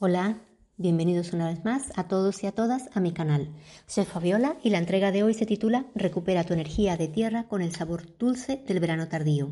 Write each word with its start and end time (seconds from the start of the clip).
Hola, 0.00 0.38
bienvenidos 0.76 1.32
una 1.32 1.48
vez 1.48 1.64
más 1.64 1.90
a 1.96 2.06
todos 2.06 2.44
y 2.44 2.46
a 2.46 2.52
todas 2.52 2.88
a 2.94 3.00
mi 3.00 3.10
canal. 3.10 3.52
Soy 3.88 4.04
Fabiola 4.04 4.56
y 4.62 4.70
la 4.70 4.78
entrega 4.78 5.10
de 5.10 5.24
hoy 5.24 5.34
se 5.34 5.44
titula 5.44 5.86
Recupera 5.96 6.44
tu 6.44 6.54
energía 6.54 6.96
de 6.96 7.08
tierra 7.08 7.48
con 7.48 7.62
el 7.62 7.74
sabor 7.74 8.16
dulce 8.16 8.62
del 8.68 8.78
verano 8.78 9.08
tardío. 9.08 9.50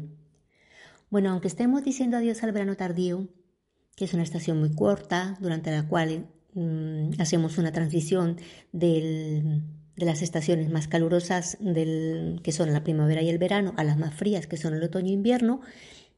Bueno, 1.10 1.30
aunque 1.30 1.48
estemos 1.48 1.82
diciendo 1.82 2.16
adiós 2.16 2.44
al 2.44 2.52
verano 2.52 2.76
tardío, 2.76 3.26
que 3.96 4.04
es 4.04 4.14
una 4.14 4.22
estación 4.22 4.60
muy 4.60 4.72
corta 4.72 5.36
durante 5.40 5.72
la 5.72 5.88
cual 5.88 6.28
mm, 6.54 7.20
hacemos 7.20 7.58
una 7.58 7.72
transición 7.72 8.36
de 8.70 9.62
las 9.96 10.22
estaciones 10.22 10.70
más 10.70 10.86
calurosas 10.86 11.58
del, 11.58 12.38
que 12.44 12.52
son 12.52 12.72
la 12.72 12.84
primavera 12.84 13.20
y 13.20 13.30
el 13.30 13.38
verano 13.38 13.74
a 13.76 13.82
las 13.82 13.98
más 13.98 14.14
frías 14.14 14.46
que 14.46 14.56
son 14.56 14.74
el 14.74 14.84
otoño 14.84 15.08
e 15.08 15.14
invierno, 15.14 15.60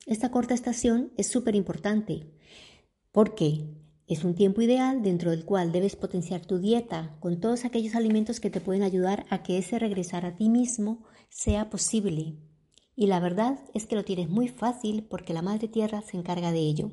esta 0.04 0.30
corta 0.30 0.52
estación 0.52 1.12
es 1.16 1.28
súper 1.28 1.54
importante. 1.54 2.26
¿Por 3.10 3.34
qué? 3.34 3.87
Es 4.08 4.24
un 4.24 4.34
tiempo 4.34 4.62
ideal 4.62 5.02
dentro 5.02 5.32
del 5.32 5.44
cual 5.44 5.70
debes 5.70 5.94
potenciar 5.94 6.40
tu 6.40 6.58
dieta 6.58 7.14
con 7.20 7.40
todos 7.40 7.66
aquellos 7.66 7.94
alimentos 7.94 8.40
que 8.40 8.48
te 8.48 8.62
pueden 8.62 8.82
ayudar 8.82 9.26
a 9.28 9.42
que 9.42 9.58
ese 9.58 9.78
regresar 9.78 10.24
a 10.24 10.34
ti 10.34 10.48
mismo 10.48 11.04
sea 11.28 11.68
posible. 11.68 12.38
Y 12.96 13.08
la 13.08 13.20
verdad 13.20 13.58
es 13.74 13.86
que 13.86 13.96
lo 13.96 14.04
tienes 14.04 14.30
muy 14.30 14.48
fácil 14.48 15.04
porque 15.04 15.34
la 15.34 15.42
Madre 15.42 15.68
Tierra 15.68 16.00
se 16.00 16.16
encarga 16.16 16.52
de 16.52 16.60
ello. 16.60 16.90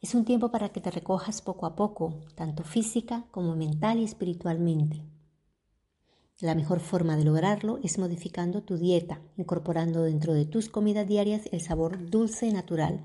Es 0.00 0.14
un 0.14 0.24
tiempo 0.24 0.50
para 0.50 0.70
que 0.70 0.80
te 0.80 0.90
recojas 0.90 1.42
poco 1.42 1.66
a 1.66 1.76
poco, 1.76 2.20
tanto 2.34 2.64
física 2.64 3.26
como 3.30 3.54
mental 3.54 3.98
y 3.98 4.04
espiritualmente. 4.04 5.04
La 6.40 6.54
mejor 6.54 6.80
forma 6.80 7.18
de 7.18 7.24
lograrlo 7.24 7.78
es 7.82 7.98
modificando 7.98 8.62
tu 8.62 8.78
dieta, 8.78 9.20
incorporando 9.36 10.02
dentro 10.02 10.32
de 10.32 10.46
tus 10.46 10.70
comidas 10.70 11.06
diarias 11.06 11.42
el 11.52 11.60
sabor 11.60 12.08
dulce 12.08 12.50
natural. 12.52 13.04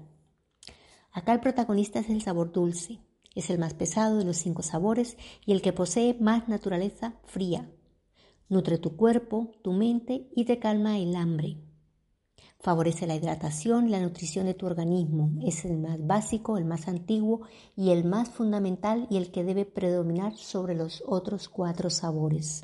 Acá 1.12 1.34
el 1.34 1.42
protagonista 1.42 2.00
es 2.00 2.10
el 2.10 2.22
sabor 2.22 2.54
dulce, 2.54 3.02
es 3.36 3.50
el 3.50 3.60
más 3.60 3.74
pesado 3.74 4.18
de 4.18 4.26
los 4.26 4.38
cinco 4.38 4.64
sabores 4.64 5.18
y 5.46 5.54
el 5.54 5.62
que 5.62 5.74
posee 5.74 6.16
más 6.20 6.48
naturaleza 6.48 7.16
fría. 7.26 7.70
Nutre 8.50 8.78
tu 8.78 8.96
cuerpo, 8.96 9.52
tu 9.64 9.74
mente 9.74 10.30
y 10.36 10.46
te 10.46 10.60
calma 10.60 11.00
el 11.00 11.16
hambre. 11.16 11.58
Favorece 12.60 13.08
la 13.08 13.16
hidratación 13.16 13.88
y 13.88 13.90
la 13.90 14.00
nutrición 14.00 14.46
de 14.46 14.54
tu 14.54 14.66
organismo. 14.66 15.32
Es 15.44 15.66
el 15.66 15.78
más 15.80 16.06
básico, 16.06 16.58
el 16.58 16.64
más 16.64 16.88
antiguo 16.88 17.42
y 17.76 17.90
el 17.90 18.06
más 18.06 18.30
fundamental 18.30 19.06
y 19.10 19.18
el 19.18 19.32
que 19.32 19.44
debe 19.44 19.66
predominar 19.66 20.38
sobre 20.38 20.76
los 20.76 21.04
otros 21.06 21.50
cuatro 21.50 21.90
sabores. 21.90 22.64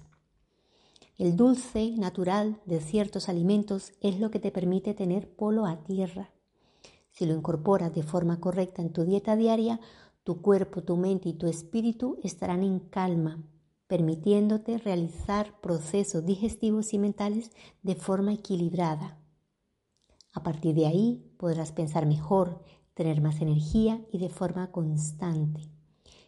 El 1.17 1.35
dulce 1.35 1.91
natural 1.97 2.61
de 2.65 2.79
ciertos 2.79 3.27
alimentos 3.27 3.91
es 3.99 4.21
lo 4.21 4.31
que 4.31 4.39
te 4.39 4.51
permite 4.51 4.93
tener 4.93 5.35
polo 5.35 5.65
a 5.65 5.83
tierra. 5.83 6.31
Si 7.11 7.25
lo 7.25 7.33
incorporas 7.33 7.93
de 7.93 8.03
forma 8.03 8.39
correcta 8.39 8.81
en 8.81 8.93
tu 8.93 9.03
dieta 9.03 9.35
diaria, 9.35 9.81
tu 10.29 10.43
cuerpo, 10.43 10.83
tu 10.83 10.95
mente 10.95 11.27
y 11.27 11.33
tu 11.33 11.47
espíritu 11.47 12.19
estarán 12.21 12.61
en 12.61 12.77
calma, 12.77 13.41
permitiéndote 13.87 14.77
realizar 14.77 15.59
procesos 15.59 16.23
digestivos 16.23 16.93
y 16.93 16.99
mentales 16.99 17.49
de 17.81 17.95
forma 17.95 18.31
equilibrada. 18.33 19.17
A 20.35 20.43
partir 20.43 20.75
de 20.75 20.85
ahí 20.85 21.33
podrás 21.39 21.71
pensar 21.71 22.05
mejor, 22.05 22.63
tener 22.93 23.21
más 23.21 23.41
energía 23.41 24.05
y 24.11 24.19
de 24.19 24.29
forma 24.29 24.71
constante. 24.71 25.61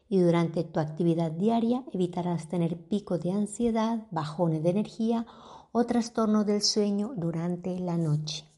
Y 0.09 0.17
durante 0.17 0.63
tu 0.63 0.79
actividad 0.79 1.29
diaria 1.29 1.85
evitarás 1.93 2.49
tener 2.49 2.79
picos 2.87 3.21
de 3.21 3.33
ansiedad, 3.33 4.07
bajones 4.09 4.63
de 4.63 4.71
energía 4.71 5.27
o 5.71 5.83
trastornos 5.85 6.47
del 6.47 6.63
sueño 6.63 7.13
durante 7.15 7.79
la 7.79 7.97
noche. 7.97 8.50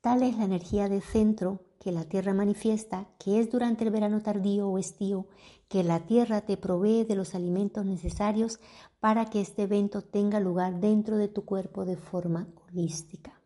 Tal 0.00 0.22
es 0.22 0.38
la 0.38 0.44
energía 0.44 0.88
de 0.88 1.02
centro 1.02 1.60
que 1.78 1.92
la 1.92 2.04
tierra 2.04 2.32
manifiesta, 2.32 3.08
que 3.18 3.38
es 3.38 3.50
durante 3.50 3.84
el 3.84 3.90
verano 3.90 4.22
tardío 4.22 4.68
o 4.68 4.78
estío, 4.78 5.26
que 5.68 5.84
la 5.84 6.00
tierra 6.00 6.40
te 6.40 6.56
provee 6.56 7.04
de 7.04 7.16
los 7.16 7.34
alimentos 7.34 7.84
necesarios 7.84 8.60
para 8.98 9.26
que 9.26 9.40
este 9.40 9.62
evento 9.62 10.02
tenga 10.02 10.40
lugar 10.40 10.80
dentro 10.80 11.18
de 11.18 11.28
tu 11.28 11.44
cuerpo 11.44 11.84
de 11.84 11.96
forma 11.96 12.48
holística. 12.66 13.40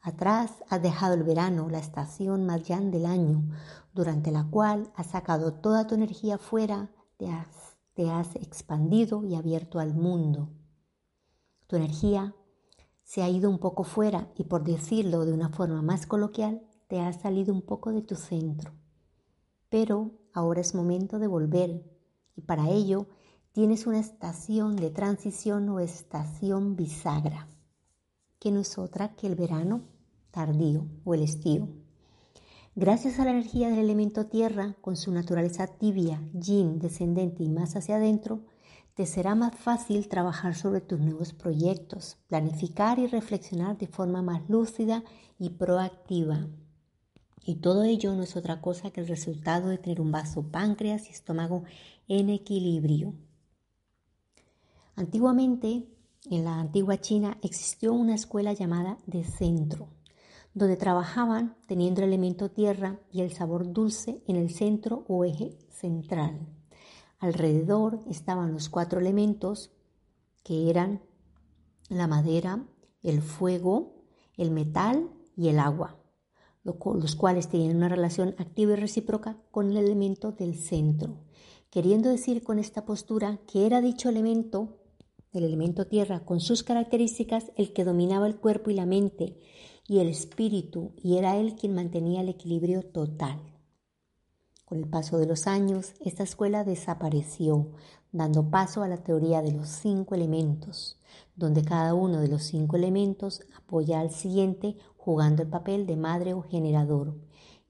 Atrás 0.00 0.52
has 0.70 0.82
dejado 0.82 1.14
el 1.14 1.22
verano, 1.22 1.68
la 1.68 1.78
estación 1.78 2.46
más 2.46 2.66
llana 2.66 2.90
del 2.90 3.04
año, 3.04 3.42
durante 3.92 4.30
la 4.30 4.44
cual 4.44 4.90
has 4.94 5.08
sacado 5.08 5.52
toda 5.52 5.86
tu 5.86 5.94
energía 5.94 6.38
fuera, 6.38 6.90
te 7.18 7.28
has 8.10 8.36
expandido 8.36 9.22
y 9.24 9.34
abierto 9.34 9.80
al 9.80 9.94
mundo. 9.94 10.48
Tu 11.66 11.76
energía 11.76 12.34
se 13.08 13.22
ha 13.22 13.28
ido 13.30 13.48
un 13.48 13.56
poco 13.56 13.84
fuera 13.84 14.30
y 14.36 14.44
por 14.44 14.64
decirlo 14.64 15.24
de 15.24 15.32
una 15.32 15.48
forma 15.48 15.80
más 15.80 16.06
coloquial, 16.06 16.60
te 16.88 17.00
has 17.00 17.22
salido 17.22 17.54
un 17.54 17.62
poco 17.62 17.90
de 17.90 18.02
tu 18.02 18.16
centro. 18.16 18.74
Pero 19.70 20.10
ahora 20.34 20.60
es 20.60 20.74
momento 20.74 21.18
de 21.18 21.26
volver 21.26 21.82
y 22.36 22.42
para 22.42 22.68
ello 22.68 23.06
tienes 23.52 23.86
una 23.86 23.98
estación 23.98 24.76
de 24.76 24.90
transición 24.90 25.70
o 25.70 25.80
estación 25.80 26.76
bisagra, 26.76 27.48
que 28.38 28.50
no 28.50 28.60
es 28.60 28.76
otra 28.76 29.16
que 29.16 29.26
el 29.26 29.36
verano 29.36 29.84
tardío 30.30 30.84
o 31.04 31.14
el 31.14 31.22
estío. 31.22 31.66
Gracias 32.76 33.18
a 33.18 33.24
la 33.24 33.30
energía 33.30 33.70
del 33.70 33.78
elemento 33.78 34.26
tierra, 34.26 34.76
con 34.82 34.96
su 34.96 35.12
naturaleza 35.12 35.66
tibia, 35.66 36.22
yin, 36.34 36.78
descendente 36.78 37.42
y 37.42 37.48
más 37.48 37.74
hacia 37.74 37.96
adentro, 37.96 38.42
te 38.98 39.06
será 39.06 39.36
más 39.36 39.54
fácil 39.54 40.08
trabajar 40.08 40.56
sobre 40.56 40.80
tus 40.80 40.98
nuevos 40.98 41.32
proyectos, 41.32 42.16
planificar 42.26 42.98
y 42.98 43.06
reflexionar 43.06 43.78
de 43.78 43.86
forma 43.86 44.22
más 44.22 44.50
lúcida 44.50 45.04
y 45.38 45.50
proactiva. 45.50 46.48
Y 47.44 47.60
todo 47.60 47.84
ello 47.84 48.12
no 48.16 48.24
es 48.24 48.34
otra 48.34 48.60
cosa 48.60 48.90
que 48.90 49.00
el 49.00 49.06
resultado 49.06 49.68
de 49.68 49.78
tener 49.78 50.00
un 50.00 50.10
vaso 50.10 50.50
páncreas 50.50 51.06
y 51.06 51.12
estómago 51.12 51.62
en 52.08 52.28
equilibrio. 52.28 53.14
Antiguamente, 54.96 55.86
en 56.28 56.44
la 56.44 56.58
antigua 56.58 57.00
China, 57.00 57.38
existió 57.40 57.92
una 57.92 58.16
escuela 58.16 58.52
llamada 58.52 58.98
de 59.06 59.22
centro, 59.22 59.90
donde 60.54 60.76
trabajaban 60.76 61.56
teniendo 61.68 62.00
el 62.00 62.08
elemento 62.08 62.50
tierra 62.50 62.98
y 63.12 63.20
el 63.20 63.32
sabor 63.32 63.72
dulce 63.72 64.24
en 64.26 64.34
el 64.34 64.50
centro 64.50 65.04
o 65.06 65.24
eje 65.24 65.56
central. 65.70 66.57
Alrededor 67.18 68.00
estaban 68.08 68.52
los 68.52 68.68
cuatro 68.68 69.00
elementos 69.00 69.70
que 70.42 70.70
eran 70.70 71.02
la 71.88 72.06
madera, 72.06 72.64
el 73.02 73.22
fuego, 73.22 74.04
el 74.36 74.50
metal 74.50 75.10
y 75.36 75.48
el 75.48 75.58
agua 75.58 75.98
los 76.64 77.16
cuales 77.16 77.48
tienen 77.48 77.76
una 77.76 77.88
relación 77.88 78.34
activa 78.38 78.72
y 78.72 78.76
recíproca 78.76 79.36
con 79.50 79.70
el 79.70 79.76
elemento 79.78 80.32
del 80.32 80.54
centro, 80.54 81.18
queriendo 81.70 82.08
decir 82.08 82.42
con 82.42 82.58
esta 82.58 82.84
postura 82.84 83.38
que 83.50 83.66
era 83.66 83.80
dicho 83.80 84.08
elemento, 84.08 84.78
el 85.32 85.44
elemento 85.44 85.86
tierra, 85.86 86.24
con 86.24 86.40
sus 86.40 86.62
características, 86.62 87.52
el 87.56 87.72
que 87.72 87.84
dominaba 87.84 88.26
el 88.26 88.36
cuerpo 88.36 88.70
y 88.70 88.74
la 88.74 88.86
mente 88.86 89.38
y 89.86 90.00
el 90.00 90.08
espíritu, 90.08 90.92
y 91.02 91.16
era 91.16 91.36
él 91.36 91.54
quien 91.54 91.74
mantenía 91.74 92.20
el 92.20 92.28
equilibrio 92.28 92.82
total. 92.82 93.40
Con 94.68 94.80
el 94.80 94.86
paso 94.86 95.16
de 95.16 95.24
los 95.24 95.46
años, 95.46 95.94
esta 96.04 96.24
escuela 96.24 96.62
desapareció, 96.62 97.70
dando 98.12 98.50
paso 98.50 98.82
a 98.82 98.88
la 98.88 98.98
teoría 98.98 99.40
de 99.40 99.52
los 99.52 99.66
cinco 99.66 100.14
elementos, 100.14 101.00
donde 101.36 101.64
cada 101.64 101.94
uno 101.94 102.20
de 102.20 102.28
los 102.28 102.42
cinco 102.42 102.76
elementos 102.76 103.40
apoya 103.56 103.98
al 103.98 104.10
siguiente 104.10 104.76
jugando 104.98 105.42
el 105.42 105.48
papel 105.48 105.86
de 105.86 105.96
madre 105.96 106.34
o 106.34 106.42
generador, 106.42 107.16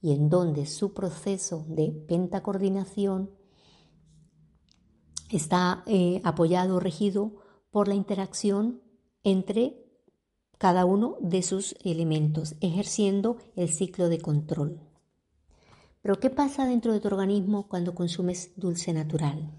y 0.02 0.12
en 0.12 0.28
donde 0.28 0.66
su 0.66 0.92
proceso 0.92 1.64
de 1.68 1.92
pentacoordinación 1.92 3.30
está 5.30 5.84
eh, 5.86 6.20
apoyado 6.24 6.78
o 6.78 6.80
regido 6.80 7.36
por 7.70 7.86
la 7.86 7.94
interacción 7.94 8.82
entre 9.22 9.86
cada 10.58 10.84
uno 10.84 11.16
de 11.20 11.44
sus 11.44 11.76
elementos, 11.84 12.56
ejerciendo 12.60 13.36
el 13.54 13.68
ciclo 13.68 14.08
de 14.08 14.18
control. 14.18 14.87
Pero 16.02 16.20
¿qué 16.20 16.30
pasa 16.30 16.66
dentro 16.66 16.92
de 16.92 17.00
tu 17.00 17.08
organismo 17.08 17.68
cuando 17.68 17.94
consumes 17.94 18.52
dulce 18.56 18.92
natural? 18.92 19.50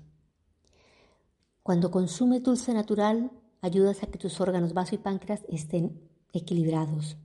Cuando 1.63 1.91
consumes 1.91 2.41
dulce 2.44 2.74
natural, 2.74 3.31
ayudas 3.62 4.03
a 4.03 4.07
que 4.07 4.18
tus 4.18 4.39
órganos 4.39 4.74
vaso 4.74 4.95
y 4.95 4.97
páncreas 4.97 5.44
estén 5.50 6.00
equilibrados, 6.33 7.18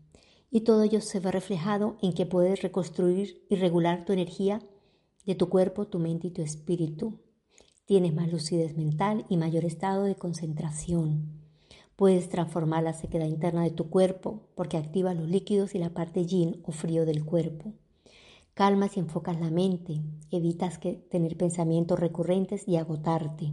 y 0.51 0.61
todo 0.61 0.83
ello 0.83 1.01
se 1.01 1.21
ve 1.21 1.31
reflejado 1.31 1.97
en 2.03 2.13
que 2.13 2.27
puedes 2.27 2.63
reconstruir 2.63 3.45
y 3.49 3.57
regular 3.57 4.05
tu 4.05 4.13
energía 4.13 4.61
de 5.25 5.35
tu 5.35 5.49
cuerpo, 5.49 5.87
tu 5.87 5.99
mente 5.99 6.29
y 6.29 6.31
tu 6.31 6.43
espíritu. 6.43 7.21
Tienes 7.87 8.15
más 8.15 8.31
lucidez 8.31 8.77
mental 8.77 9.27
y 9.29 9.37
mayor 9.37 9.65
estado 9.65 10.05
de 10.05 10.17
concentración. 10.17 11.41
Puedes 11.97 12.29
transformar 12.29 12.83
la 12.83 12.93
sequedad 12.93 13.27
interna 13.27 13.63
de 13.63 13.71
tu 13.71 13.89
cuerpo 13.89 14.49
porque 14.55 14.77
activa 14.77 15.15
los 15.15 15.29
líquidos 15.29 15.75
y 15.75 15.79
la 15.79 15.91
parte 15.91 16.27
yin 16.27 16.63
o 16.65 16.73
frío 16.73 17.07
del 17.07 17.25
cuerpo. 17.25 17.73
Calmas 18.55 18.97
y 18.97 19.01
enfocas 19.01 19.41
la 19.41 19.51
mente, 19.51 20.01
evitas 20.31 20.79
que 20.79 20.93
tener 20.93 21.37
pensamientos 21.37 21.99
recurrentes 21.99 22.69
y 22.69 22.77
agotarte. 22.77 23.53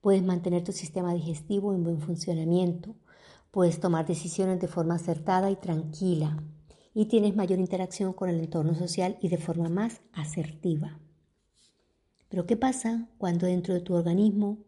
Puedes 0.00 0.22
mantener 0.22 0.62
tu 0.62 0.70
sistema 0.70 1.12
digestivo 1.12 1.74
en 1.74 1.82
buen 1.82 2.00
funcionamiento. 2.00 2.94
Puedes 3.50 3.80
tomar 3.80 4.06
decisiones 4.06 4.60
de 4.60 4.68
forma 4.68 4.94
acertada 4.94 5.50
y 5.50 5.56
tranquila. 5.56 6.44
Y 6.94 7.06
tienes 7.06 7.34
mayor 7.34 7.58
interacción 7.58 8.12
con 8.12 8.28
el 8.28 8.38
entorno 8.38 8.76
social 8.76 9.18
y 9.20 9.30
de 9.30 9.38
forma 9.38 9.68
más 9.68 10.00
asertiva. 10.12 11.00
Pero 12.28 12.46
¿qué 12.46 12.56
pasa 12.56 13.08
cuando 13.18 13.46
dentro 13.46 13.74
de 13.74 13.80
tu 13.80 13.94
organismo 13.94 14.58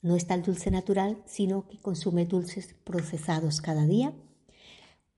no 0.00 0.16
está 0.16 0.34
el 0.34 0.42
dulce 0.42 0.70
natural, 0.70 1.22
sino 1.26 1.68
que 1.68 1.78
consume 1.78 2.24
dulces 2.24 2.74
procesados 2.82 3.60
cada 3.60 3.84
día? 3.84 4.14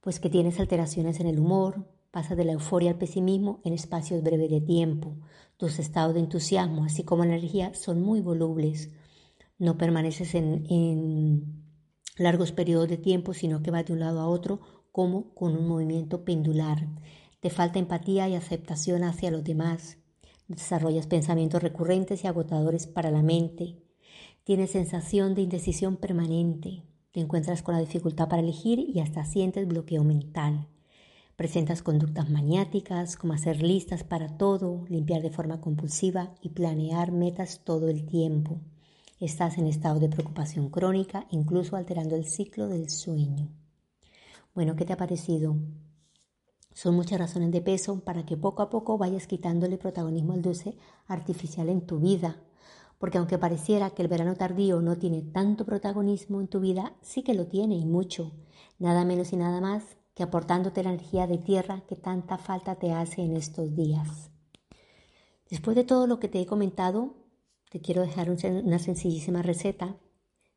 Pues 0.01 0.19
que 0.19 0.29
tienes 0.29 0.59
alteraciones 0.59 1.21
en 1.21 1.27
el 1.27 1.39
humor, 1.39 1.94
pasas 2.15 2.37
de 2.37 2.45
la 2.45 2.53
euforia 2.53 2.91
al 2.91 2.97
pesimismo 2.97 3.59
en 3.65 3.73
espacios 3.73 4.23
breves 4.23 4.49
de 4.49 4.61
tiempo. 4.61 5.17
Tus 5.57 5.79
estados 5.79 6.13
de 6.13 6.21
entusiasmo, 6.21 6.85
así 6.85 7.03
como 7.03 7.25
energía, 7.25 7.73
son 7.73 8.01
muy 8.01 8.21
volubles. 8.21 8.89
No 9.57 9.77
permaneces 9.77 10.33
en, 10.33 10.65
en 10.69 11.65
largos 12.17 12.53
periodos 12.53 12.87
de 12.87 12.95
tiempo, 12.95 13.33
sino 13.33 13.61
que 13.61 13.69
vas 13.69 13.85
de 13.85 13.91
un 13.91 13.99
lado 13.99 14.21
a 14.21 14.29
otro 14.29 14.61
como 14.93 15.33
con 15.33 15.57
un 15.57 15.67
movimiento 15.67 16.23
pendular. 16.23 16.87
Te 17.41 17.49
falta 17.49 17.79
empatía 17.79 18.29
y 18.29 18.35
aceptación 18.35 19.03
hacia 19.03 19.29
los 19.29 19.43
demás. 19.43 19.97
Desarrollas 20.47 21.07
pensamientos 21.07 21.61
recurrentes 21.61 22.23
y 22.23 22.27
agotadores 22.27 22.87
para 22.87 23.11
la 23.11 23.23
mente. 23.23 23.83
Tienes 24.45 24.71
sensación 24.71 25.35
de 25.35 25.41
indecisión 25.41 25.97
permanente. 25.97 26.81
Te 27.11 27.19
encuentras 27.19 27.61
con 27.61 27.75
la 27.75 27.81
dificultad 27.81 28.29
para 28.29 28.41
elegir 28.41 28.79
y 28.79 29.01
hasta 29.01 29.25
sientes 29.25 29.67
bloqueo 29.67 30.05
mental. 30.05 30.69
Presentas 31.35 31.81
conductas 31.81 32.29
maniáticas 32.29 33.17
como 33.17 33.33
hacer 33.33 33.61
listas 33.61 34.05
para 34.05 34.37
todo, 34.37 34.85
limpiar 34.87 35.21
de 35.21 35.31
forma 35.31 35.59
compulsiva 35.59 36.33
y 36.41 36.49
planear 36.49 37.11
metas 37.11 37.59
todo 37.65 37.89
el 37.89 38.05
tiempo. 38.05 38.61
Estás 39.19 39.57
en 39.57 39.67
estado 39.67 39.99
de 39.99 40.07
preocupación 40.07 40.69
crónica, 40.69 41.27
incluso 41.31 41.75
alterando 41.75 42.15
el 42.15 42.23
ciclo 42.23 42.69
del 42.69 42.89
sueño. 42.89 43.49
Bueno, 44.53 44.77
¿qué 44.77 44.85
te 44.85 44.93
ha 44.93 44.97
parecido? 44.97 45.57
Son 46.73 46.95
muchas 46.95 47.19
razones 47.19 47.51
de 47.51 47.61
peso 47.61 47.99
para 47.99 48.25
que 48.25 48.37
poco 48.37 48.61
a 48.61 48.69
poco 48.69 48.97
vayas 48.97 49.27
quitándole 49.27 49.77
protagonismo 49.77 50.31
al 50.31 50.41
dulce 50.41 50.77
artificial 51.05 51.67
en 51.67 51.85
tu 51.85 51.99
vida. 51.99 52.37
Porque 52.97 53.17
aunque 53.17 53.37
pareciera 53.37 53.89
que 53.89 54.03
el 54.03 54.07
verano 54.07 54.35
tardío 54.35 54.79
no 54.79 54.97
tiene 54.97 55.21
tanto 55.21 55.65
protagonismo 55.65 56.39
en 56.39 56.47
tu 56.47 56.61
vida, 56.61 56.93
sí 57.01 57.23
que 57.23 57.33
lo 57.33 57.47
tiene 57.47 57.75
y 57.75 57.85
mucho. 57.85 58.31
Nada 58.79 59.03
menos 59.03 59.33
y 59.33 59.35
nada 59.35 59.59
más 59.59 59.97
que 60.15 60.23
aportándote 60.23 60.81
la 60.81 60.89
energía 60.89 61.27
de 61.27 61.37
tierra 61.37 61.83
que 61.87 61.95
tanta 61.95 62.37
falta 62.37 62.75
te 62.75 62.93
hace 62.93 63.21
en 63.21 63.35
estos 63.37 63.75
días. 63.75 64.31
Después 65.49 65.75
de 65.75 65.83
todo 65.83 66.07
lo 66.07 66.19
que 66.19 66.29
te 66.29 66.41
he 66.41 66.45
comentado, 66.45 67.13
te 67.69 67.81
quiero 67.81 68.01
dejar 68.01 68.29
una 68.29 68.79
sencillísima 68.79 69.41
receta 69.41 69.97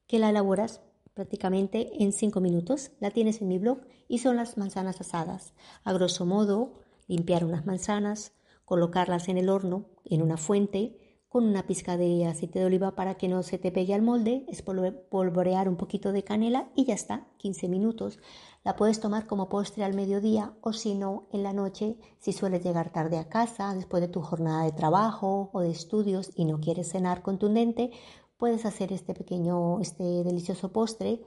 que 0.07 0.19
la 0.19 0.31
elaboras 0.31 0.81
prácticamente 1.13 2.03
en 2.03 2.13
5 2.13 2.41
minutos. 2.41 2.93
La 3.01 3.11
tienes 3.11 3.43
en 3.43 3.49
mi 3.49 3.59
blog 3.59 3.81
y 4.07 4.19
son 4.19 4.37
las 4.37 4.57
manzanas 4.57 5.01
asadas. 5.01 5.53
A 5.83 5.93
grosso 5.93 6.25
modo, 6.25 6.81
limpiar 7.09 7.45
unas 7.45 7.67
manzanas, 7.67 8.33
colocarlas 8.65 9.29
en 9.29 9.37
el 9.37 9.49
horno, 9.49 9.87
en 10.05 10.23
una 10.23 10.37
fuente, 10.37 11.08
con 11.29 11.45
una 11.45 11.67
pizca 11.67 11.97
de 11.97 12.27
aceite 12.27 12.59
de 12.59 12.65
oliva 12.65 12.95
para 12.95 13.17
que 13.17 13.29
no 13.29 13.43
se 13.43 13.59
te 13.59 13.71
pegue 13.71 13.93
al 13.93 14.03
molde, 14.03 14.47
espolvorear 14.49 15.69
un 15.69 15.77
poquito 15.77 16.13
de 16.13 16.25
canela 16.25 16.71
y 16.75 16.87
ya 16.87 16.95
está, 16.95 17.27
15 17.37 17.69
minutos. 17.69 18.19
La 18.65 18.77
puedes 18.77 19.01
tomar 19.01 19.27
como 19.27 19.49
postre 19.49 19.85
al 19.85 19.95
mediodía 19.95 20.55
o 20.63 20.73
si 20.73 20.95
no, 20.95 21.27
en 21.33 21.43
la 21.43 21.53
noche, 21.53 21.99
si 22.19 22.33
sueles 22.33 22.65
llegar 22.65 22.93
tarde 22.93 23.19
a 23.19 23.29
casa 23.29 23.75
después 23.75 24.01
de 24.01 24.09
tu 24.09 24.23
jornada 24.23 24.65
de 24.65 24.73
trabajo 24.73 25.51
o 25.53 25.61
de 25.61 25.71
estudios 25.71 26.31
y 26.35 26.47
no 26.47 26.61
quieres 26.61 26.91
cenar 26.91 27.23
contundente, 27.23 27.91
puedes 28.39 28.65
hacer 28.65 28.93
este 28.93 29.13
pequeño, 29.15 29.81
este 29.81 30.25
delicioso 30.25 30.73
postre 30.73 31.21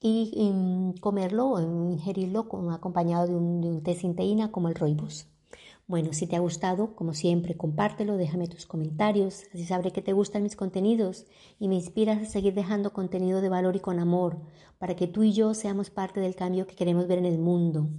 y, 0.00 0.94
comerlo 1.00 1.48
o 1.48 1.60
ingerirlo 1.60 2.48
con, 2.48 2.70
acompañado 2.72 3.26
de 3.26 3.34
un, 3.34 3.82
té 3.82 3.94
sin 3.94 4.14
teína 4.14 4.52
como 4.52 4.68
el 4.68 4.74
roibos. 4.74 5.33
Bueno, 5.86 6.14
si 6.14 6.26
te 6.26 6.34
ha 6.34 6.40
gustado, 6.40 6.96
como 6.96 7.12
siempre, 7.12 7.58
compártelo, 7.58 8.16
déjame 8.16 8.48
tus 8.48 8.64
comentarios, 8.64 9.42
así 9.52 9.66
sabré 9.66 9.92
que 9.92 10.00
te 10.00 10.14
gustan 10.14 10.42
mis 10.42 10.56
contenidos 10.56 11.26
y 11.58 11.68
me 11.68 11.74
inspiras 11.74 12.22
a 12.22 12.24
seguir 12.24 12.54
dejando 12.54 12.94
contenido 12.94 13.42
de 13.42 13.50
valor 13.50 13.76
y 13.76 13.80
con 13.80 13.98
amor, 13.98 14.38
para 14.78 14.96
que 14.96 15.06
tú 15.06 15.22
y 15.22 15.32
yo 15.32 15.52
seamos 15.52 15.90
parte 15.90 16.20
del 16.20 16.36
cambio 16.36 16.66
que 16.66 16.74
queremos 16.74 17.06
ver 17.06 17.18
en 17.18 17.26
el 17.26 17.38
mundo. 17.38 17.90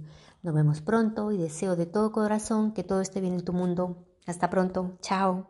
Nos 0.42 0.52
vemos 0.52 0.80
pronto 0.80 1.30
y 1.30 1.36
deseo 1.36 1.76
de 1.76 1.86
todo 1.86 2.10
corazón 2.10 2.72
que 2.72 2.82
todo 2.82 3.00
esté 3.00 3.20
bien 3.20 3.34
en 3.34 3.44
tu 3.44 3.52
mundo. 3.52 4.04
Hasta 4.26 4.50
pronto, 4.50 4.96
chao. 5.00 5.44